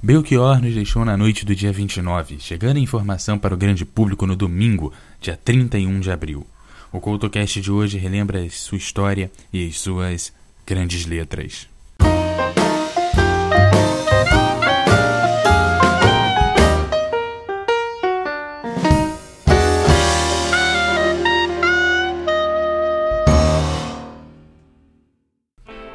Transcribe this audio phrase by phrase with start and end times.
[0.00, 4.28] Belchior nos deixou na noite do dia 29, chegando a informação para o grande público
[4.28, 6.46] no domingo, dia 31 de abril.
[6.92, 10.32] O CoutoCast de hoje relembra sua história e as suas
[10.64, 11.68] grandes letras.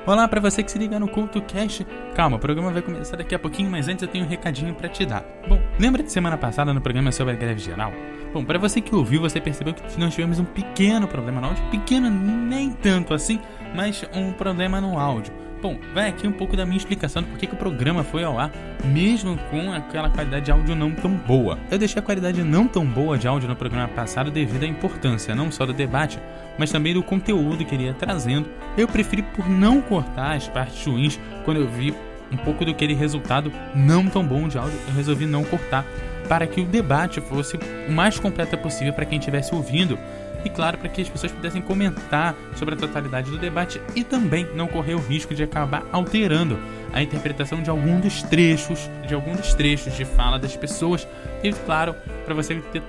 [0.06, 1.88] Olá para você que se liga no Culto Cast.
[2.14, 4.90] Calma, o programa vai começar daqui a pouquinho, mas antes eu tenho um recadinho para
[4.90, 5.24] te dar.
[5.48, 7.94] Bom, lembra de semana passada no programa sobre a greve geral?
[8.34, 11.64] Bom, para você que ouviu, você percebeu que nós tivemos um pequeno problema no áudio,
[11.72, 13.40] pequeno nem tanto assim,
[13.74, 15.34] mas um problema no áudio.
[15.64, 18.38] Bom, vai aqui um pouco da minha explicação do porquê que o programa foi ao
[18.38, 18.52] ar,
[18.84, 21.58] mesmo com aquela qualidade de áudio não tão boa.
[21.72, 25.34] Eu deixei a qualidade não tão boa de áudio no programa passado devido à importância
[25.34, 26.20] não só do debate,
[26.58, 28.50] mas também do conteúdo que ele ia trazendo.
[28.78, 31.96] Eu preferi por não cortar as partes ruins quando eu vi
[32.30, 35.86] um pouco do aquele resultado não tão bom de áudio, eu resolvi não cortar
[36.28, 39.98] para que o debate fosse o mais completo possível para quem estivesse ouvindo
[40.46, 44.48] e, claro, para que as pessoas pudessem comentar sobre a totalidade do debate e também
[44.56, 46.60] não correr o risco de acabar alterando
[46.92, 51.08] a interpretação de algum dos trechos, de algum dos trechos de fala das pessoas
[51.44, 52.84] e, claro, para você ter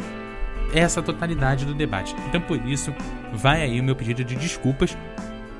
[0.73, 2.15] essa totalidade do debate.
[2.29, 2.95] Então, por isso,
[3.33, 4.97] vai aí o meu pedido de desculpas.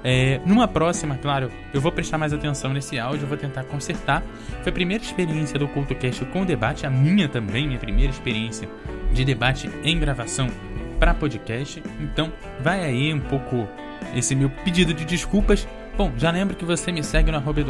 [0.03, 4.23] É, numa próxima, claro, eu vou prestar mais atenção nesse áudio, eu vou tentar consertar.
[4.63, 8.69] Foi a primeira experiência do CultoCast com debate, a minha também, minha primeira experiência
[9.13, 10.51] de debate em gravação
[10.95, 11.83] para podcast.
[12.01, 13.69] Então, vai aí um pouco
[14.15, 15.69] esse meu pedido de desculpas.
[15.97, 17.61] Bom, já lembro que você me segue no arroba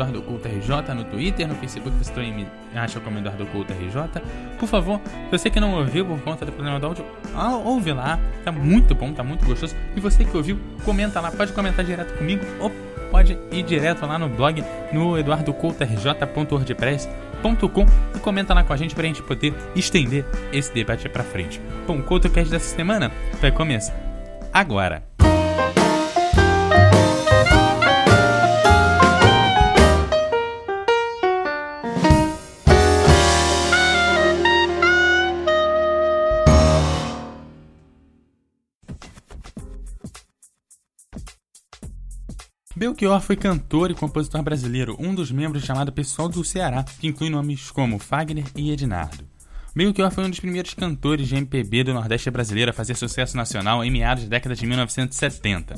[0.95, 3.19] no Twitter, no Facebook você também me acha como
[3.75, 4.23] RJ.
[4.59, 4.99] Por favor,
[5.31, 7.05] você que não ouviu por conta do problema do áudio,
[7.65, 9.77] ouve lá, tá muito bom, tá muito gostoso.
[9.95, 12.73] E você que ouviu, comenta lá, pode comentar direto comigo ou
[13.11, 18.95] pode ir direto lá no blog no eduardocoutorj.wordpress.com couto.com e comenta lá com a gente
[18.95, 21.61] pra gente poder estender esse debate pra frente.
[21.87, 23.95] Bom, o CoutoCast dessa semana vai começar
[24.53, 25.14] agora.
[42.95, 47.29] Belchior foi cantor e compositor brasileiro, um dos membros chamado Pessoal do Ceará, que inclui
[47.29, 49.25] nomes como Fagner e Ednardo.
[49.75, 53.85] Belchior foi um dos primeiros cantores de MPB do Nordeste brasileiro a fazer sucesso nacional
[53.85, 55.75] em meados da década de 1970.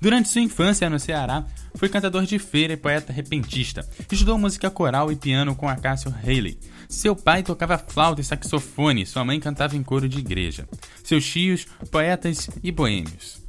[0.00, 1.44] Durante sua infância no Ceará,
[1.74, 3.84] foi cantador de feira e poeta repentista.
[4.10, 6.56] Estudou música coral e piano com Acácio Haley.
[6.88, 10.68] Seu pai tocava flauta e saxofone, sua mãe cantava em coro de igreja.
[11.02, 13.39] Seus tios, poetas e boêmios.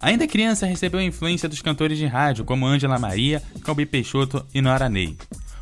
[0.00, 4.62] Ainda criança, recebeu a influência dos cantores de rádio como Ângela Maria, Calbi Peixoto e
[4.62, 5.14] Nora Ney.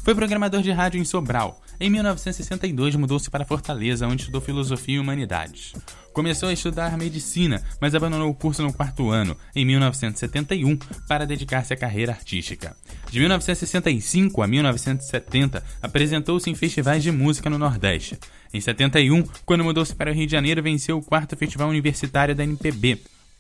[0.05, 1.61] Foi programador de rádio em Sobral.
[1.81, 5.73] Em 1962, mudou-se para Fortaleza, onde estudou filosofia e humanidades.
[6.13, 10.77] Começou a estudar medicina, mas abandonou o curso no quarto ano, em 1971,
[11.09, 12.77] para dedicar-se à carreira artística.
[13.11, 18.19] De 1965 a 1970, apresentou-se em festivais de música no Nordeste.
[18.53, 22.45] Em 71, quando mudou-se para o Rio de Janeiro, venceu o quarto Festival Universitário da
[22.45, 22.99] NPB,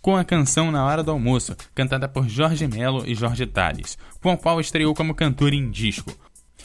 [0.08, 4.30] com a canção Na Hora do Almoço, cantada por Jorge Melo e Jorge Tales, com
[4.30, 6.10] a qual estreou como cantor em disco.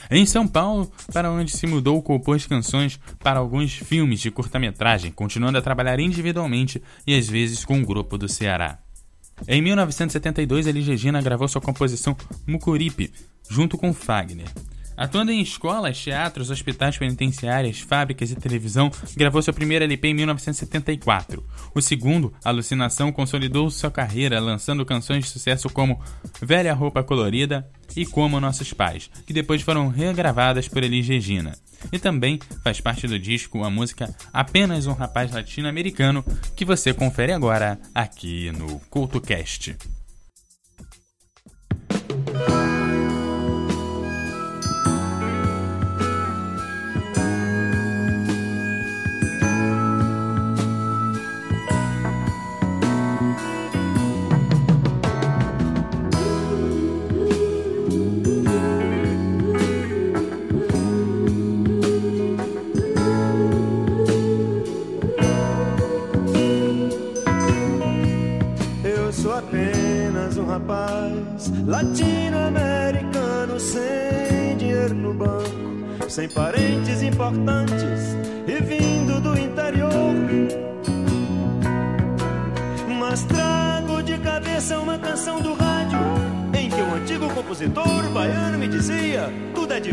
[0.10, 5.58] Em São Paulo, para onde se mudou, compôs canções para alguns filmes de curta-metragem, continuando
[5.58, 8.80] a trabalhar individualmente e às vezes com o um grupo do Ceará.
[9.46, 12.16] Em 1972, Elis Regina gravou sua composição
[12.48, 13.12] Mucuripe,
[13.50, 14.48] junto com Fagner.
[14.96, 21.44] Atuando em escolas, teatros, hospitais penitenciárias, fábricas e televisão, gravou seu primeiro LP em 1974.
[21.74, 26.00] O segundo, Alucinação, consolidou sua carreira lançando canções de sucesso como
[26.42, 31.54] Velha Roupa Colorida e Como Nossos Pais, que depois foram regravadas por Elis Regina.
[31.92, 36.24] E também faz parte do disco a música Apenas um Rapaz Latino-Americano,
[36.56, 39.76] que você confere agora aqui no CultoCast.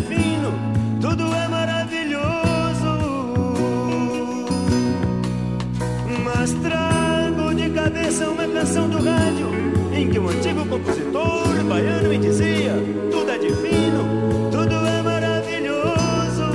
[0.01, 0.53] divino,
[1.01, 2.21] tudo é maravilhoso.
[6.25, 9.49] Mas trago de cabeça uma canção do rádio
[9.93, 12.73] em que um antigo compositor baiano me dizia:
[13.11, 16.51] tudo é divino, tudo é maravilhoso.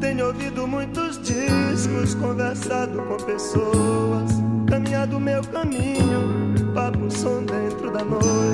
[0.00, 4.32] Tenho ouvido muitos discos, conversado com pessoas,
[4.66, 8.51] caminhado meu caminho, papo som dentro da noite.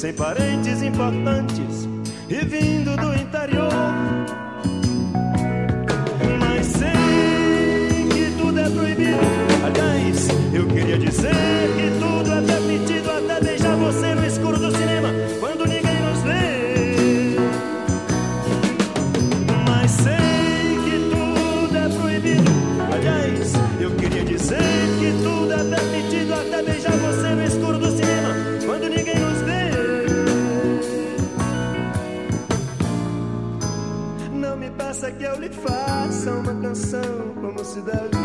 [0.00, 1.86] Sem parentes importantes
[2.26, 3.70] e vindo do interior.
[6.38, 9.18] Mas sei que tudo é proibido.
[9.62, 11.34] Aliás, eu queria dizer
[11.76, 11.99] que
[37.60, 38.16] deve.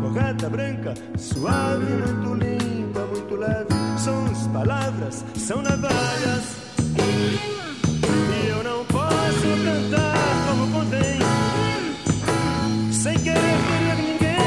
[0.00, 3.68] Correta, branca, suave, muito limpa, muito leve.
[3.98, 6.56] Sons, palavras, são navalhas.
[6.96, 11.18] E eu não posso cantar como convém.
[12.90, 14.38] Sem querer ferir ninguém.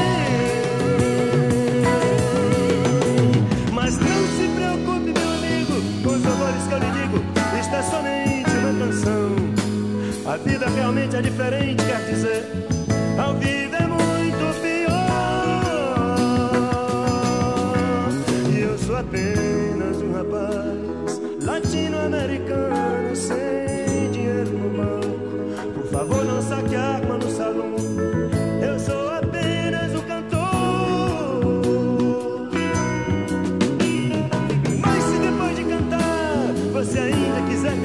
[3.72, 7.24] Mas não se preocupe, meu amigo, com os valores que eu lhe digo.
[7.60, 9.36] Isto é somente uma canção.
[10.32, 12.65] A vida realmente é diferente, quer dizer.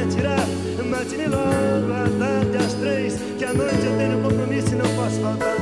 [0.02, 0.48] Me atirar,
[0.90, 2.06] mate-me logo à
[2.64, 5.56] às três, que à noite eu tenho compromisso e não posso faltar.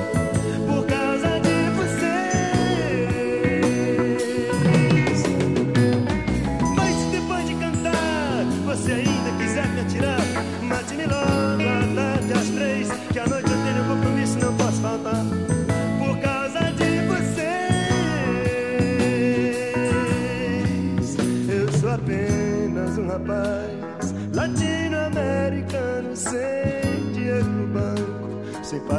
[0.68, 2.04] Por causa de vocês.
[6.76, 10.22] Mas depois de cantar você ainda quiser me atirar,
[10.62, 11.79] mate-me logo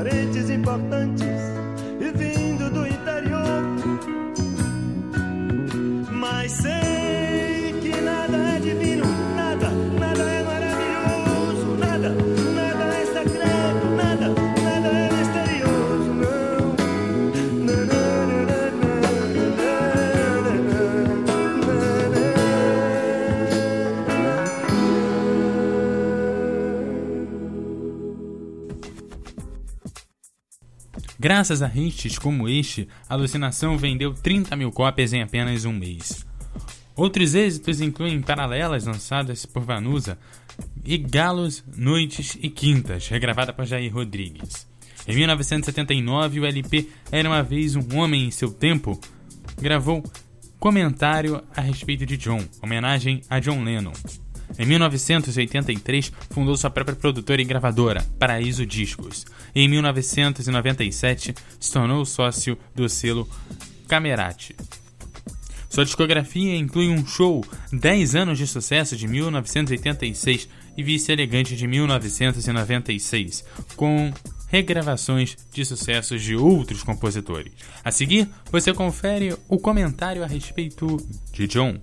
[0.02, 1.49] parentes importantes
[31.22, 36.26] Graças a hits como este, Alucinação vendeu 30 mil cópias em apenas um mês.
[36.96, 40.16] Outros êxitos incluem Paralelas, lançadas por Vanusa,
[40.82, 44.66] e Galos, Noites e Quintas, regravada por Jair Rodrigues.
[45.06, 48.98] Em 1979, o LP Era Uma Vez Um Homem em Seu Tempo
[49.60, 50.02] gravou
[50.58, 53.92] Comentário a respeito de John, homenagem a John Lennon.
[54.58, 59.24] Em 1983, fundou sua própria produtora e gravadora, Paraíso Discos.
[59.54, 63.28] E em 1997, se tornou sócio do selo
[63.88, 64.54] Camerati.
[65.70, 71.66] Sua discografia inclui um show 10 anos de sucesso de 1986 e Vice Elegante de
[71.66, 73.44] 1996,
[73.76, 74.12] com
[74.48, 77.52] regravações de sucessos de outros compositores.
[77.84, 80.96] A seguir, você confere o comentário a respeito
[81.32, 81.78] de John.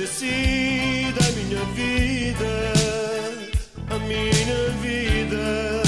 [0.00, 2.72] Decida a minha vida,
[3.90, 5.82] a minha vida.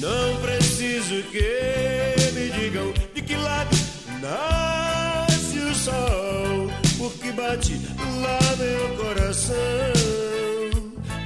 [0.00, 3.76] Não preciso que me digam de que lado
[4.22, 7.80] nasce o sol, porque bate
[8.22, 9.56] lá meu coração,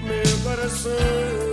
[0.02, 1.49] meu coração.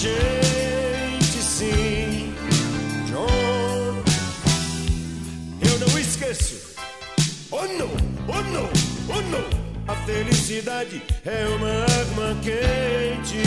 [0.00, 2.34] gente sim,
[3.06, 4.02] John.
[5.60, 6.74] Eu não esqueço.
[7.50, 7.90] Oh não,
[8.26, 8.70] oh não,
[9.10, 9.60] oh não.
[9.86, 13.42] A felicidade é uma arma quente,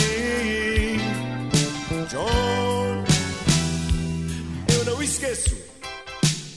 [2.12, 3.04] John.
[4.78, 5.58] Eu não esqueço.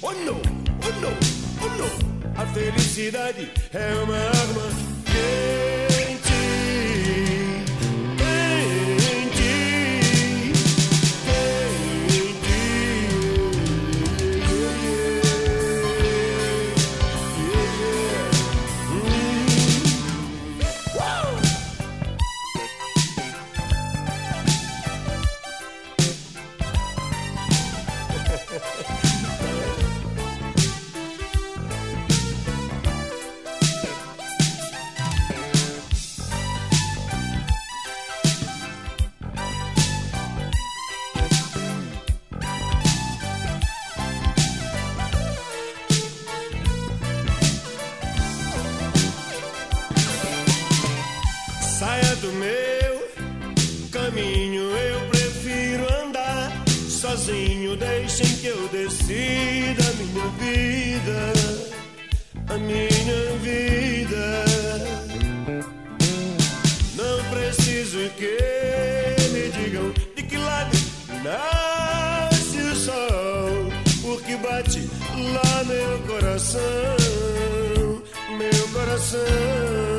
[0.03, 0.43] Oh não,
[0.85, 1.17] oh não,
[1.63, 2.43] oh não.
[2.43, 4.69] A felicidade é uma arma
[5.07, 5.86] quente.
[74.39, 74.89] bate
[75.33, 76.61] lá meu coração,
[78.39, 79.96] meu coração.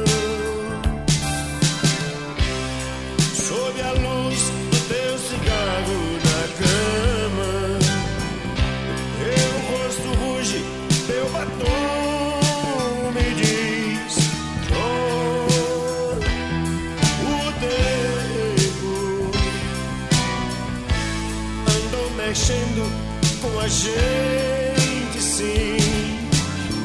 [23.69, 25.77] Gente sim.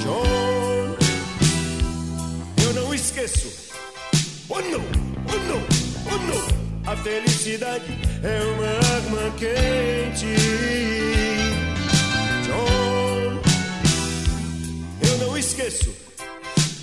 [0.03, 0.97] John,
[2.65, 3.49] eu não esqueço.
[4.49, 4.81] Oh não,
[5.29, 5.63] oh não,
[6.07, 6.93] oh não.
[6.93, 7.87] A felicidade
[8.23, 10.35] é uma arma quente.
[12.47, 13.41] John,
[15.09, 15.95] eu não esqueço.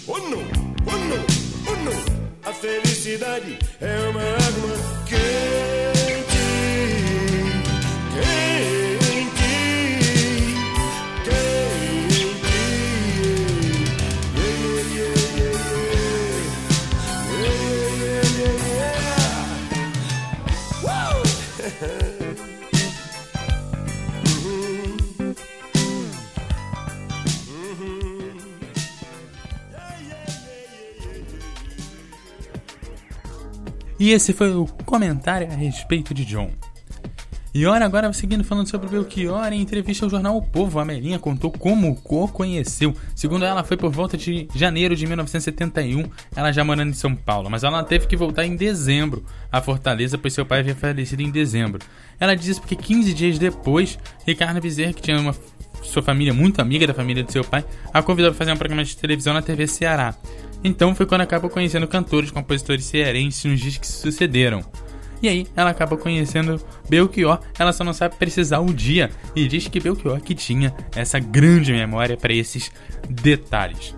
[0.08, 1.26] Oh não, oh não,
[1.68, 2.50] oh não.
[2.50, 4.99] A felicidade é uma arma quente.
[34.00, 36.52] E esse foi o comentário a respeito de John.
[37.52, 41.18] E ora, agora seguindo falando sobre Belchior, em entrevista ao jornal O Povo, a Melinha
[41.18, 42.96] contou como o conheceu.
[43.16, 46.04] Segundo ela, foi por volta de janeiro de 1971,
[46.36, 50.16] ela já morando em São Paulo, mas ela teve que voltar em dezembro a Fortaleza,
[50.16, 51.80] pois seu pai havia falecido em dezembro.
[52.20, 55.36] Ela diz porque 15 dias depois, Ricardo Bezerra, que tinha uma
[55.82, 58.84] sua família muito amiga da família do seu pai, a convidou para fazer um programa
[58.84, 60.14] de televisão na TV Ceará.
[60.64, 64.64] Então foi quando acaba conhecendo cantores, compositores cearenses nos dias que se sucederam.
[65.22, 69.68] E aí ela acaba conhecendo Belchior, ela só não sabe precisar o dia e diz
[69.68, 72.72] que Belchior que tinha essa grande memória para esses
[73.10, 73.96] detalhes.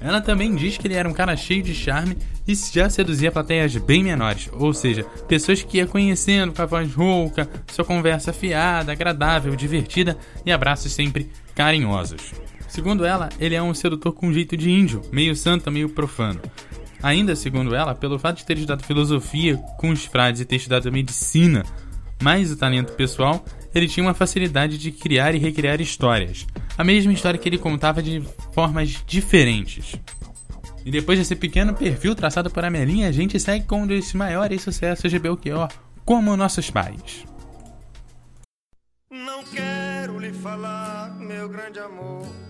[0.00, 2.16] Ela também diz que ele era um cara cheio de charme
[2.48, 6.92] e já seduzia plateias bem menores, ou seja, pessoas que ia conhecendo com a voz
[6.94, 12.32] rouca, sua conversa fiada, agradável, divertida e abraços sempre carinhosos.
[12.66, 16.40] Segundo ela, ele é um sedutor com jeito de índio, meio santa, meio profano.
[17.02, 20.92] Ainda segundo ela, pelo fato de ter estudado filosofia com os frades e ter estudado
[20.92, 21.64] medicina,
[22.22, 26.46] mais o talento pessoal, ele tinha uma facilidade de criar e recriar histórias.
[26.76, 29.94] A mesma história que ele contava de formas diferentes.
[30.84, 34.62] E depois desse pequeno perfil traçado por Amelinha, a gente segue com um dos maiores
[34.62, 35.68] sucessos de Belchior,
[36.04, 37.24] como Nossos Pais.
[39.10, 42.49] Não quero lhe falar, meu grande amor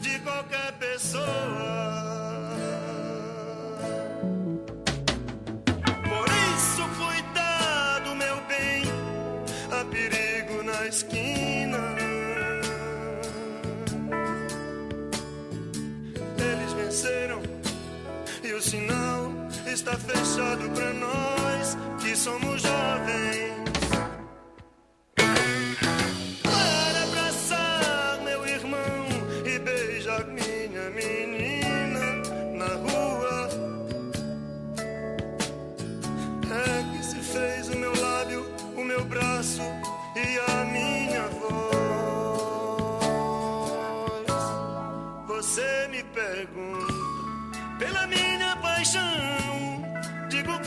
[0.00, 1.24] de qualquer pessoa.
[6.08, 8.82] Por isso, cuidado, meu bem,
[9.70, 11.78] há perigo na esquina.
[16.38, 17.42] Eles venceram
[18.42, 19.32] e o sinal
[19.66, 22.49] está fechado para nós que somos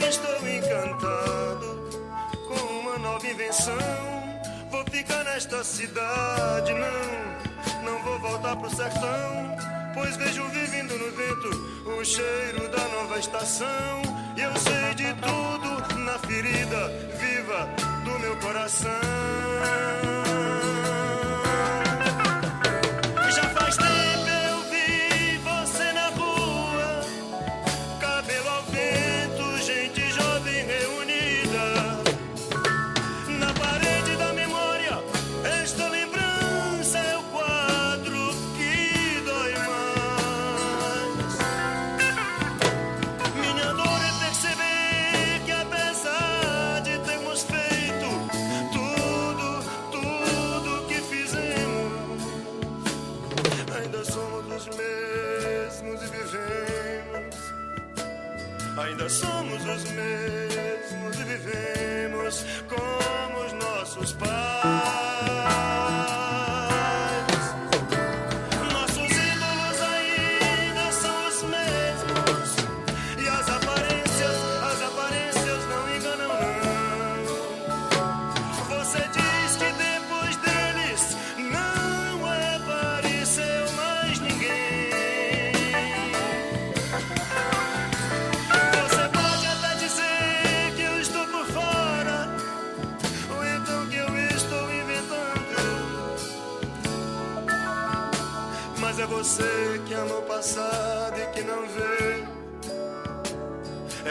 [0.08, 1.90] estou encantado
[2.48, 3.78] com uma nova invenção.
[4.70, 9.56] Vou ficar nesta cidade, não, não vou voltar pro sertão.
[9.94, 14.02] Pois vejo vivendo no vento o cheiro da nova estação.
[14.36, 17.68] E eu sei de tudo na ferida viva
[18.04, 18.90] do meu coração.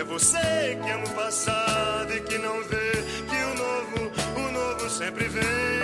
[0.04, 4.90] É você que ama o passado e que não vê que o novo, o novo
[4.90, 5.83] sempre vem.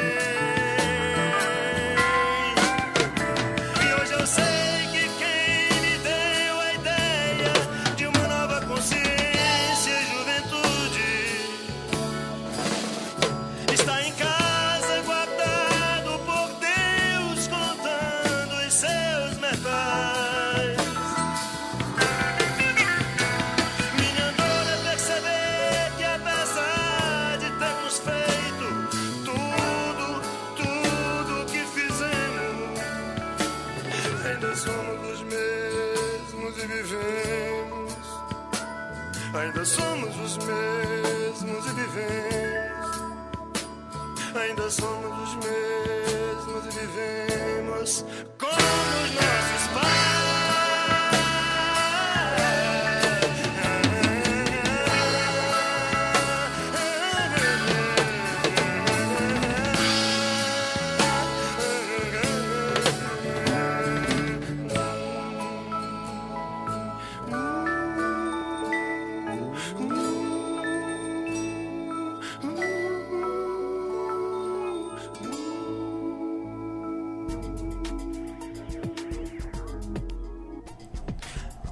[34.40, 37.94] Ainda somos os mesmos e vivemos.
[39.34, 42.80] Ainda somos os mesmos e vivemos.
[44.34, 48.06] Ainda somos os mesmos e vivemos
[48.38, 48.54] como
[49.04, 49.68] os nossos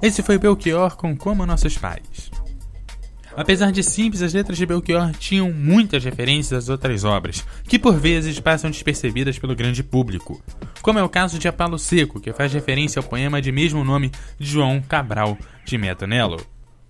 [0.08, 2.30] Esse foi Belchior com Como Nossos Pais.
[3.36, 7.94] Apesar de simples, as letras de Belchior tinham muitas referências às outras obras, que por
[7.94, 10.42] vezes passam despercebidas pelo grande público,
[10.80, 13.84] como é o caso de A Palo Seco, que faz referência ao poema de mesmo
[13.84, 16.38] nome de João Cabral de Metonello.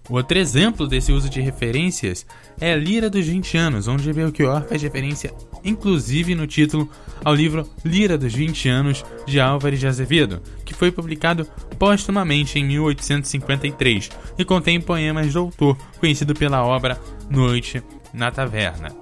[0.08, 2.24] Outro exemplo desse uso de referências
[2.58, 6.88] é Lira dos 20 anos, onde Belchior faz referência, inclusive no título,
[7.22, 11.44] ao livro Lira dos 20 anos de Álvares de Azevedo, que foi publicado
[11.78, 16.98] póstumamente em 1853 e contém poemas do autor, conhecido pela obra
[17.30, 18.96] Noite na Taverna.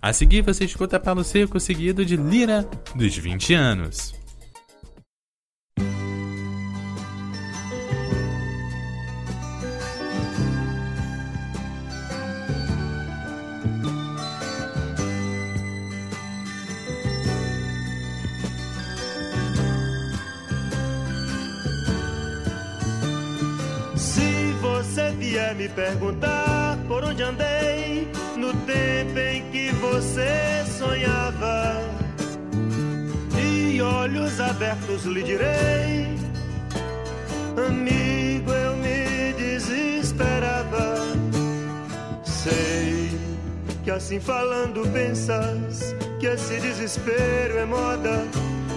[0.00, 4.23] A seguir você escuta Palo Seco seguido de Lira dos 20 anos.
[25.34, 31.82] vier me perguntar por onde andei no tempo em que você sonhava,
[33.36, 36.06] e olhos abertos lhe direi:
[37.66, 41.02] Amigo, eu me desesperava.
[42.22, 43.10] Sei
[43.82, 48.22] que assim falando pensas que esse desespero é moda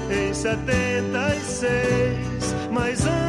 [0.09, 1.35] em 76,
[2.71, 3.26] mas antes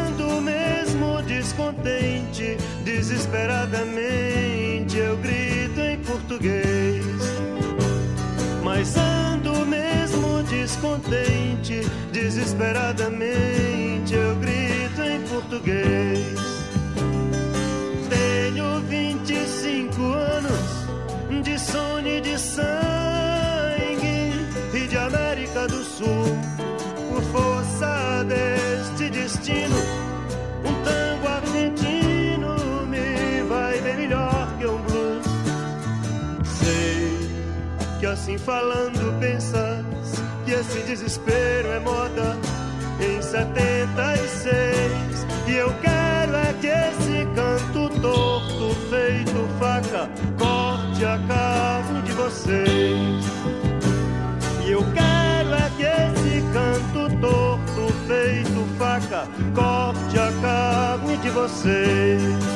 [1.48, 7.04] descontente, desesperadamente eu grito em português.
[8.62, 11.80] Mas ando mesmo descontente,
[12.12, 16.38] desesperadamente eu grito em português.
[18.10, 20.86] Tenho 25 anos
[21.42, 24.34] de sono e de sangue
[24.74, 26.36] e de América do Sul
[38.08, 39.84] assim falando pensas
[40.44, 42.36] que esse desespero é moda
[43.00, 45.26] em 76.
[45.46, 53.24] E eu quero é que esse canto torto feito faca corte a carne de vocês.
[54.66, 62.47] E eu quero é que esse canto torto feito faca corte a carne de vocês.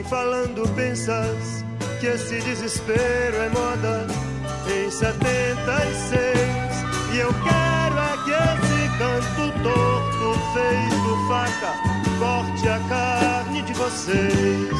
[0.00, 1.64] Assim falando pensas
[2.00, 4.06] que esse desespero é moda
[4.66, 5.20] em 76.
[7.12, 11.74] E eu quero é que esse canto torto feito faca
[12.18, 14.76] corte a carne de vocês.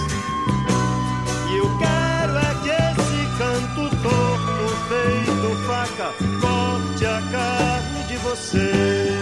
[1.51, 9.20] E eu quero é que esse canto torto feito faca corte a carne de vocês.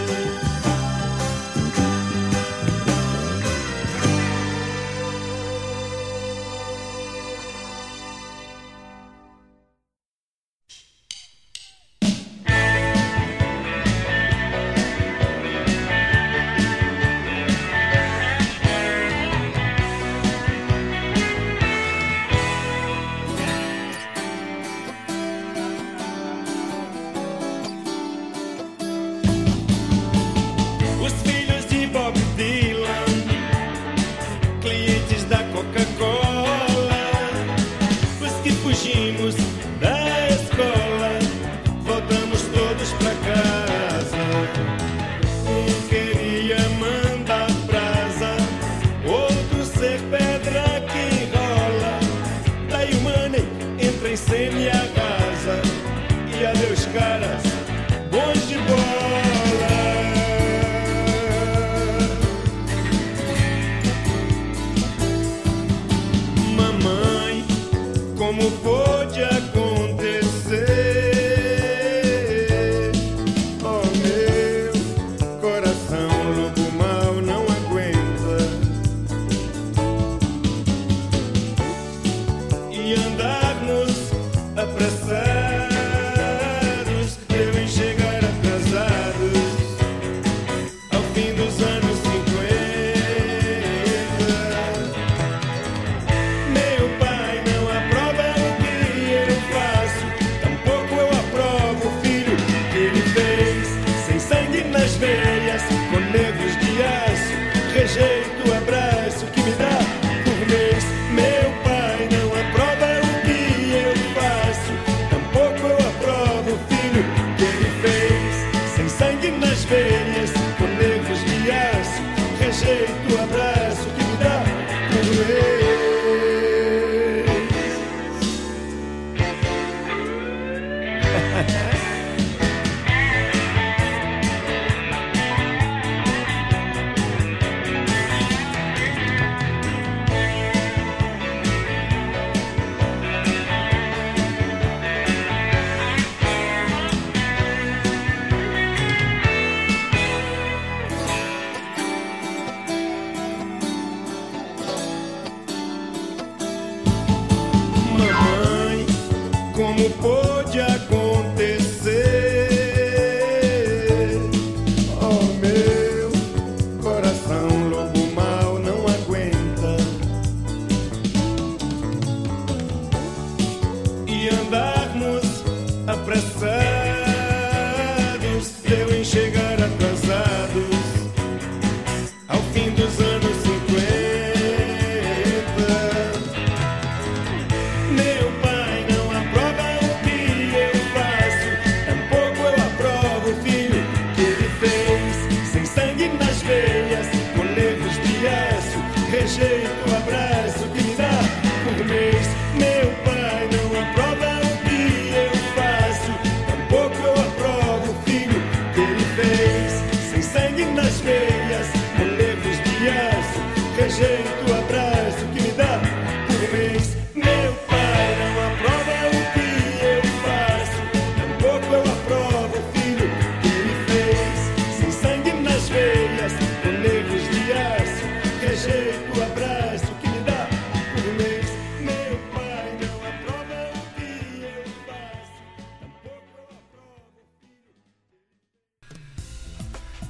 [199.85, 200.48] tua brecha.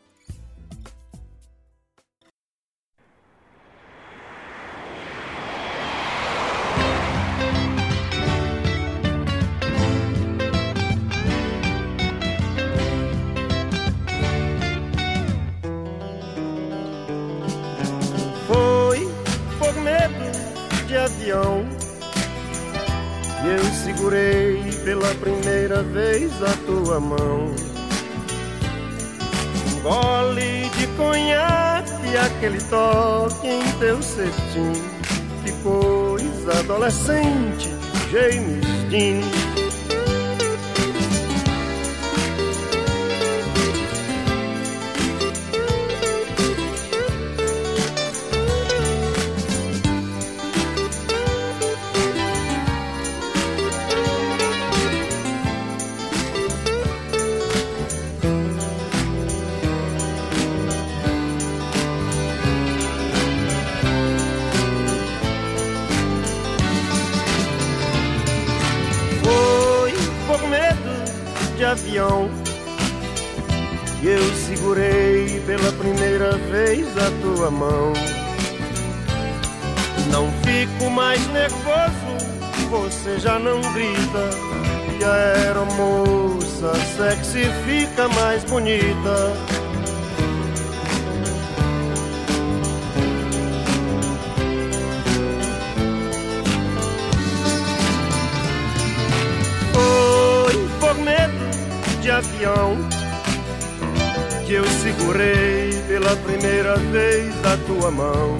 [82.72, 84.30] Você já não grita.
[84.98, 89.36] E a aeromoça sexy fica mais bonita.
[99.74, 102.78] Foi por medo de avião
[104.46, 108.38] que eu segurei pela primeira vez a tua mão.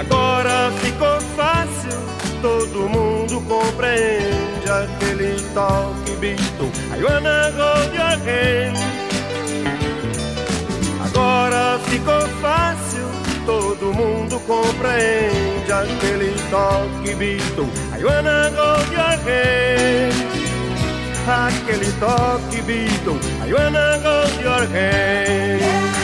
[0.00, 1.79] Agora ficou fácil,
[2.42, 6.70] todo mundo compreende aquele toque bisto.
[6.94, 8.76] I wanna hold your hand.
[11.04, 13.08] Agora ficou fácil,
[13.46, 17.68] todo mundo compreende aquele toque bisto.
[17.98, 20.14] I wanna hold your hand.
[21.26, 23.18] Aquele toque bisto.
[23.46, 25.99] I wanna hold your hand.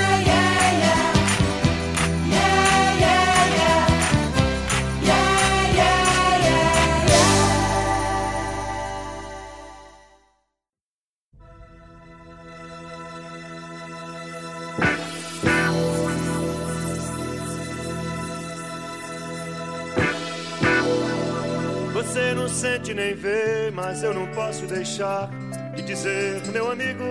[22.76, 25.30] Sente nem vê, mas eu não posso deixar
[25.74, 27.04] de dizer, meu amigo,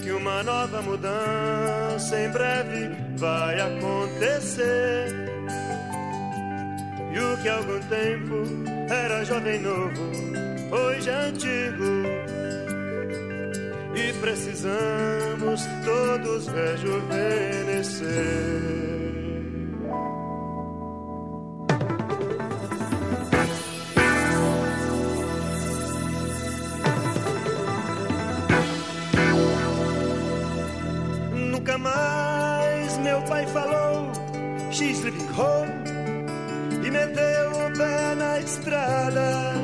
[0.00, 5.08] que uma nova mudança em breve vai acontecer.
[7.12, 8.44] E o que há algum tempo
[8.88, 10.12] era jovem novo,
[10.70, 12.04] hoje é antigo.
[13.96, 18.91] E precisamos todos rejuvenescer.
[33.32, 34.12] Pai falou
[34.70, 35.72] She's leaving home
[36.84, 39.54] E meteu o pé na estrada.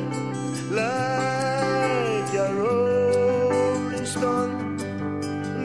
[0.71, 4.77] Like a rolling stone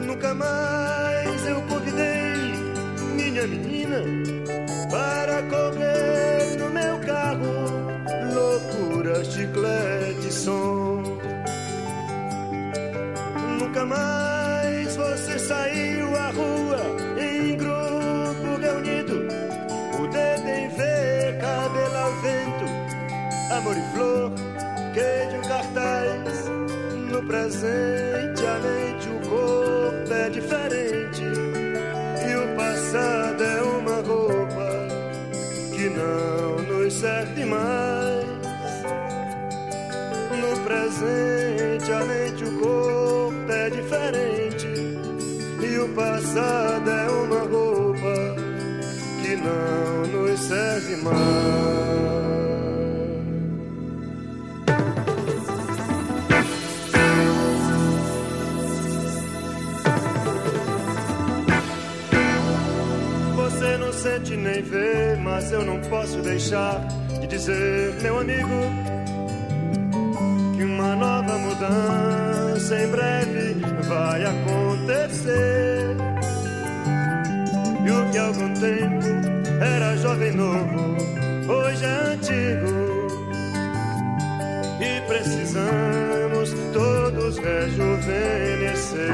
[0.05, 2.53] Nunca mais eu convidei
[3.15, 3.99] Minha menina
[4.91, 7.53] Para correr no meu carro.
[8.33, 11.03] Loucura, chiclete, som.
[13.59, 14.24] Nunca mais
[27.25, 31.23] presente, a mente, o corpo é diferente.
[31.23, 34.87] E o passado é uma roupa
[35.73, 38.25] que não nos serve mais.
[40.31, 44.67] No presente, a mente, o corpo é diferente.
[45.61, 48.35] E o passado é uma roupa
[49.21, 52.14] que não nos serve mais.
[65.55, 66.85] Eu não posso deixar
[67.21, 68.49] de dizer, meu amigo,
[70.55, 73.55] que uma nova mudança em breve
[73.87, 75.95] vai acontecer.
[77.85, 79.05] E o que há algum tempo
[79.61, 80.97] era jovem novo,
[81.47, 83.07] hoje é antigo.
[84.81, 89.13] E precisamos todos rejuvenescer.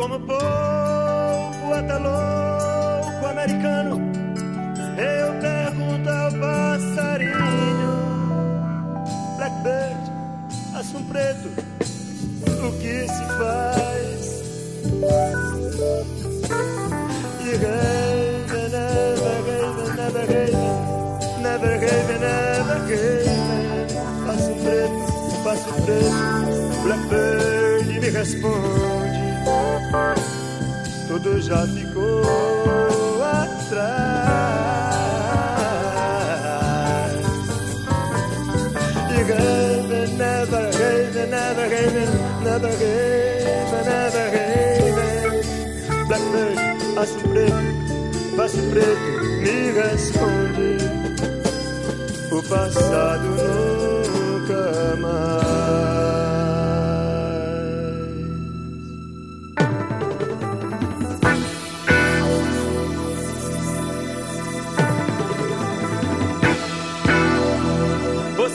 [0.00, 4.00] Como povo até louco americano,
[4.96, 7.34] eu pergunto ao passarinho,
[9.36, 10.00] Blackbird,
[10.74, 11.50] assunto preto,
[12.66, 14.42] o que se faz?
[17.40, 20.56] E gave, never gave, never gave,
[21.42, 23.28] never gave, never gave.
[24.26, 25.00] Passo preto,
[25.44, 26.20] passo preto,
[26.84, 28.69] Blackbird me responde
[31.50, 32.22] já ficou
[33.24, 33.80] atrás.
[39.10, 42.06] You gave, never gave, never gave,
[42.44, 44.94] never gave, never gave.
[46.06, 46.58] Blackbird,
[46.96, 47.70] aço preto,
[48.36, 49.08] passo preto,
[49.42, 50.70] me responde.
[52.30, 53.99] O passado nunca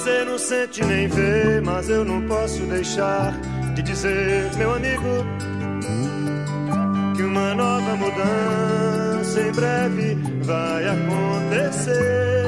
[0.05, 3.33] Você não sente nem vê, mas eu não posso deixar
[3.73, 5.25] de dizer, meu amigo,
[7.15, 12.45] que uma nova mudança em breve vai acontecer.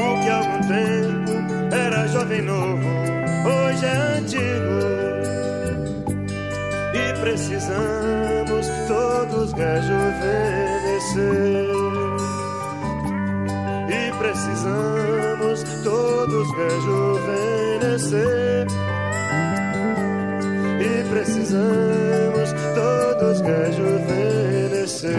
[0.00, 1.30] O que há algum tempo
[1.72, 2.88] era jovem novo,
[3.46, 4.80] hoje é antigo.
[6.94, 10.08] E precisamos todos rejuvenescer.
[13.88, 15.17] E precisamos
[15.88, 18.66] todos rejuvenescer.
[20.80, 25.16] E precisamos todos rejuvenescer.